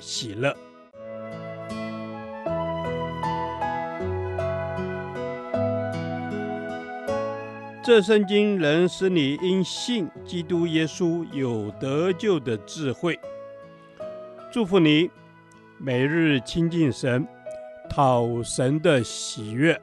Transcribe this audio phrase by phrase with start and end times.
[0.00, 0.56] 喜乐。
[7.82, 13.18] 这圣经能使你因信基督耶稣有得救的智慧。
[14.52, 15.10] 祝福你，
[15.78, 17.26] 每日亲近神，
[17.88, 19.80] 讨神的喜悦。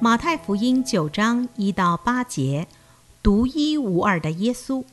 [0.00, 2.66] 马太福音九章一到八节，
[3.22, 4.84] 独一无二的耶稣。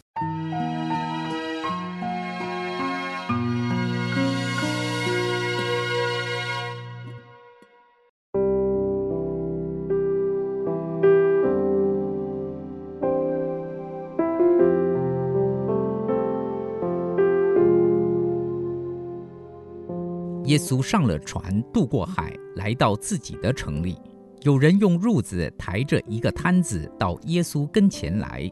[20.53, 23.97] 耶稣上了船，渡过海，来到自己的城里。
[24.43, 28.47] 有人用褥子抬着一个摊子到耶稣跟前来。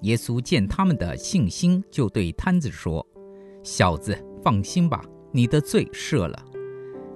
[0.00, 3.06] 耶稣见他们的信心，就对摊子说
[3.62, 6.36] ：“小子，放心吧，你的罪赦了。”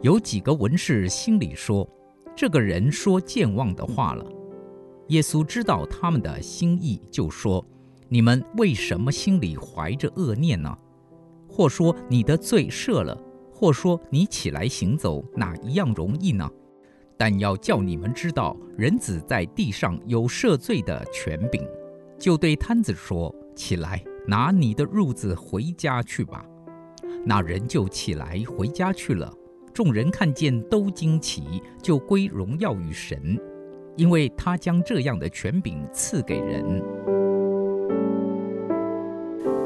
[0.02, 1.84] 有几个文士心里说
[2.36, 4.24] ：“这个人说健忘的话了。”
[5.08, 7.66] 耶稣知道他们的心意，就说
[8.08, 10.72] ：“你们为什么心里怀着恶念呢？
[11.48, 13.20] 或说你的罪赦了。”
[13.58, 16.48] 或说你起来行走，哪一样容易呢？
[17.16, 21.60] 但要叫你们知道，人子在地上有赦罪的权柄。
[22.16, 26.44] 就对摊子说：“起来，拿你的褥子回家去吧。”
[27.26, 29.34] 那人就起来回家去了。
[29.74, 33.36] 众人看见都惊奇，就归荣耀与神，
[33.96, 36.80] 因为他将这样的权柄赐给人。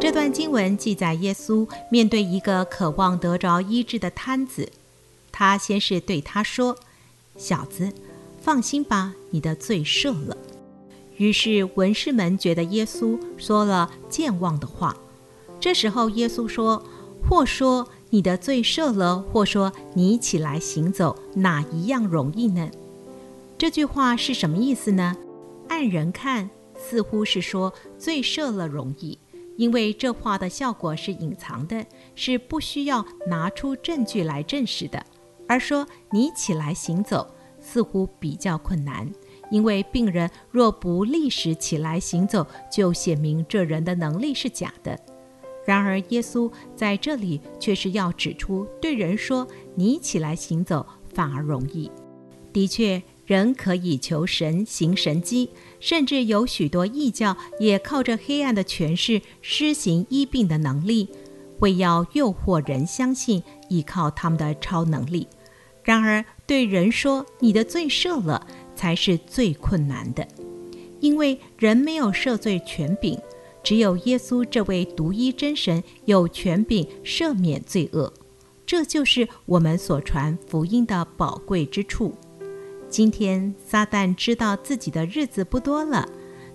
[0.03, 4.69] 这段经文记载耶稣面对一个渴望得着医治的瘫子，
[5.31, 6.77] 他先是对他说
[7.39, 7.93] ：“小子，
[8.41, 10.37] 放心吧，你的罪赦了。”
[11.19, 14.97] 于是文士们觉得耶稣说了健忘的话。
[15.61, 16.85] 这时候耶稣说
[17.31, 22.69] ：“或说你的罪赦了，或说你起来行走，哪一样容易呢？”
[23.57, 25.17] 这句话是什么意思呢？
[25.69, 29.17] 按人看，似乎是说罪赦了容易。
[29.57, 35.05] 因为这话的效果是隐藏的，是不需要拿出证据来证实的。
[35.49, 39.11] 而说你起来行走，似乎比较困难，
[39.51, 44.99] 因为病人若不立时起来行走，就显明这人的能力是假的。
[45.65, 51.91] 然而耶稣在这里却是要指出，对人说你起来行走反而容易。
[52.53, 53.03] 的确。
[53.33, 55.49] 人可以求神行神迹，
[55.81, 61.09] 甚至有许多异教也靠着黑暗的权势施行医病的能力，
[61.61, 65.27] 为要诱惑人相信依靠他们的超能力。
[65.83, 70.29] 然而，对人说你的罪赦了，才是最困难的，
[71.01, 73.19] 因为人没有赦罪权柄，
[73.63, 78.13] 只有耶稣这位独一真神有权柄赦免罪恶。
[78.67, 82.15] 这就是我们所传福音的宝贵之处。
[82.93, 86.07] 今天撒旦知道自己的日子不多了，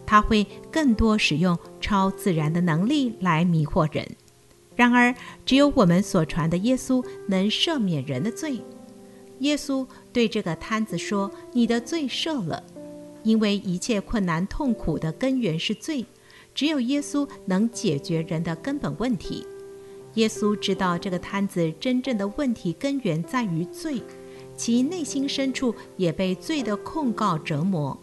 [0.06, 4.08] 他会更多使用超自然的能力来迷惑人。
[4.76, 5.16] 然而，
[5.48, 8.62] 只有我们所传的耶稣能赦免人的罪。
[9.40, 9.84] 耶稣
[10.14, 12.64] 对这个摊子说：“你的罪赦了。”
[13.26, 16.06] 因为一切困难痛苦的根源是罪，
[16.54, 19.44] 只有耶稣能解决人的根本问题。
[20.14, 24.04] 耶稣知道这个摊子真正的问题根源在于罪。
[24.58, 27.98] 其内心深处也被罪的控告折磨，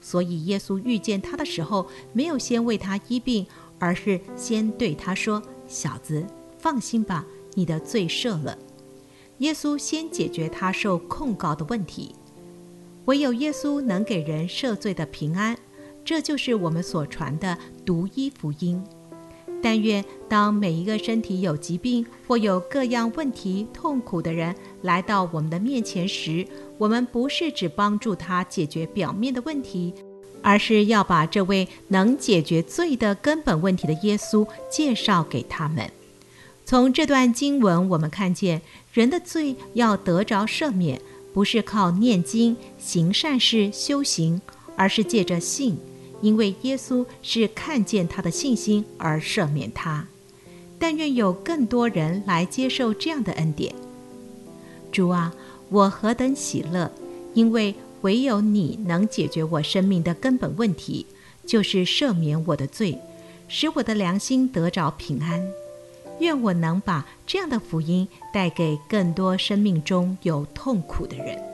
[0.00, 3.46] 所以耶稣遇见他的时候，没有先为他医病，
[3.78, 6.24] 而是先对他说：“小子，
[6.58, 8.56] 放心吧，你的罪赦了。”
[9.38, 12.14] 耶稣先解决他受控告的问题。
[13.06, 15.58] 唯有耶稣能给人赦罪的平安，
[16.04, 18.82] 这就是我们所传的独一福音。
[19.64, 26.46] 但愿当每一个身体有疾病或有各样问题痛苦的人来到我们的面前时，
[26.76, 29.94] 我们不是只帮助他解决表面的问题，
[30.42, 35.90] 而是要把这位能解决罪的根本问题的耶稣介绍给他们。
[36.66, 38.60] 从这段经文，我们看见
[38.92, 41.00] 人的罪要得着赦免，
[41.32, 44.42] 不是靠念经、行善事、修行，
[44.76, 45.78] 而是借着信。
[46.24, 50.06] 因为耶稣是看见他的信心而赦免他，
[50.78, 53.74] 但愿有更多人来接受这样的恩典。
[54.90, 55.34] 主啊，
[55.68, 56.90] 我何等喜乐，
[57.34, 61.04] 因为唯有你能解决我生命的根本问题，
[61.44, 62.98] 就是赦免我的罪，
[63.46, 65.46] 使我的良心得着平安。
[66.20, 71.53] 愿我能把这样的福音带给更多生命中有痛苦的人。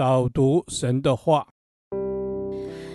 [0.00, 1.46] 导读神的话，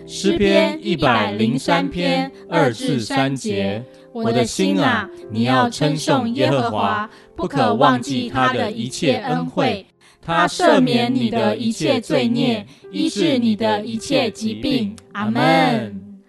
[0.07, 3.85] 诗篇一百零三篇二至三节。
[4.11, 9.85] 我的心啊，你要称颂耶和华，不可忘记他的一切恩惠。
[10.19, 14.95] 他赦免你的一切罪孽，医治你的一切疾病。
[15.11, 16.19] 阿门。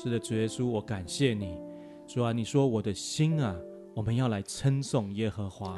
[0.00, 1.56] 是的，主耶稣，我感谢你。
[2.06, 3.56] 主啊，你说我的心啊。
[4.00, 5.76] 我们要来称颂耶和华，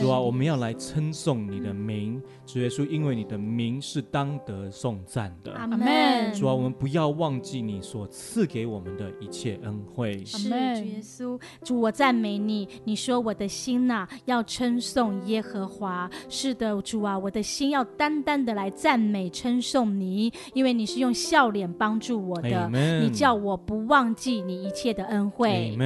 [0.00, 5.52] 主啊，我们要来称颂你的名，主耶稣，因为你的名是当得颂赞的。
[5.54, 6.32] 阿门。
[6.32, 10.24] 主啊，我们不要忘记你所赐给我们的一切恩惠。
[10.24, 12.68] 是主耶稣，主我赞美你。
[12.84, 16.08] 你说我的心呐、啊，要称颂耶和华。
[16.28, 22.70] 是的，主啊，我的心要单单的来赞美称颂你，因为你是用笑脸帮助我的。
[23.02, 25.76] 你叫我不忘记你一切的恩惠。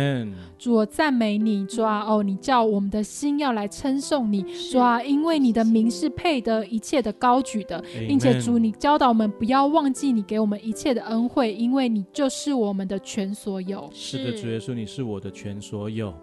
[0.62, 1.66] 主我赞美你。
[1.66, 13.90] 主啊，哦，你叫我们的心要来称颂你，主啊，因为你的名是配得一切的高举的，并且主，你教导我们不要忘记你给我们一切的恩惠，因为你就是我们的全所有。
[13.92, 16.14] 是的，主耶稣，你是我的全所有。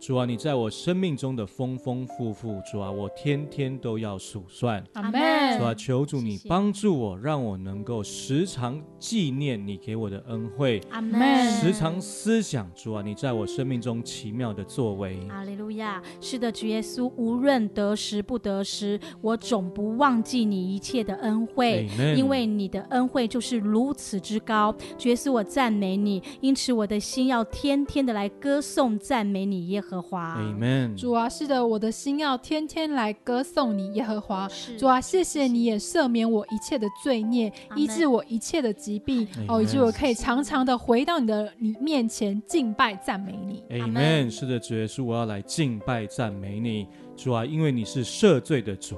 [0.00, 4.82] 主啊，你在我生命中的丰丰富富，主啊，我天天都要数算。
[4.92, 5.58] 阿门。
[5.58, 10.80] 主啊，求主你帮助我，让我能够时常纪念你给我的恩惠。
[10.90, 11.50] 阿门。
[11.50, 15.18] 时常思想，主啊，你在我生命中奇妙的作为。
[15.28, 16.00] 哈利路亚。
[16.20, 24.72] 是的，主耶稣，无论得失不得失，我总不忘记你一切的恩惠，因为你的恩惠就是如此之高。
[24.96, 29.78] 主耶稣，我赞美你，因此我的心要天天的来歌颂赞美你耶。
[29.78, 30.94] 耶和华，Amen。
[30.94, 34.46] 主啊，是的，我的心要天天来歌颂你，耶和华。
[34.78, 39.26] 主啊，谢谢你也赦免我一切的罪孽，医治我一切的疾病。
[39.48, 43.64] 哦，以及我可以常常的回到你的你面前敬拜赞美你。
[43.70, 44.30] Amen。
[44.30, 46.86] 是的，主耶稣，我要来敬拜赞美你。
[47.16, 48.96] 主啊，因为你是赦罪的主。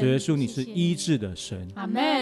[0.00, 1.68] 主耶稣，你是医治的神。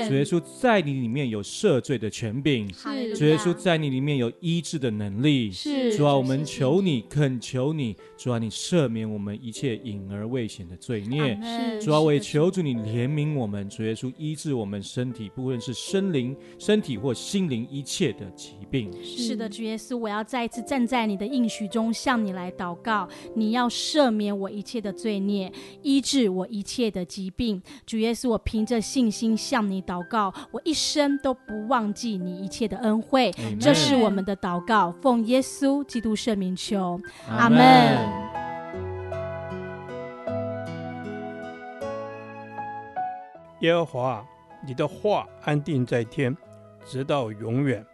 [0.09, 2.69] 主耶稣，在你里面有赦罪的权柄。
[3.17, 5.51] 主耶稣，在你里面有医治的能力。
[5.53, 5.97] 是。
[5.97, 11.39] 主啊，我们求你，恳求你，主啊，你赦免我们一切隐而未显的罪孽。
[11.43, 13.69] 是主啊，我也求主你怜悯我们。
[13.69, 18.91] 主耶稣，医治我们身体，不论是身灵、身体或心灵一切的疾病。
[19.05, 23.09] 是的，主耶稣，我要再一次站在你的应许中，向你来祷告。
[23.35, 25.53] 你要赦免我一切的罪孽，
[25.83, 27.63] 医治我一切的疾病。
[27.87, 33.33] 主耶稣，我凭着信心向你祷告，我一生都不忘记你一切的恩惠。
[33.61, 37.59] 这是我们的祷告，奉耶稣基督圣名求，阿门。
[43.61, 44.25] 耶和华，
[44.65, 46.37] 你的话安定在天，
[46.87, 47.85] 直到永远。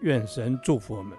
[0.00, 1.16] 愿神祝福我们。